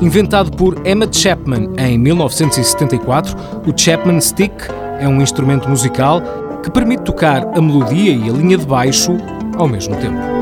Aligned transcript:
Inventado 0.00 0.50
por 0.50 0.86
Emma 0.86 1.08
Chapman 1.10 1.70
em 1.78 1.98
1974, 1.98 3.34
o 3.66 3.72
Chapman 3.76 4.20
Stick 4.20 4.52
é 5.00 5.08
um 5.08 5.22
instrumento 5.22 5.68
musical 5.68 6.20
que 6.62 6.70
permite 6.70 7.02
tocar 7.02 7.42
a 7.56 7.60
melodia 7.62 8.12
e 8.12 8.28
a 8.28 8.32
linha 8.32 8.58
de 8.58 8.66
baixo 8.66 9.16
ao 9.56 9.66
mesmo 9.66 9.96
tempo. 9.96 10.36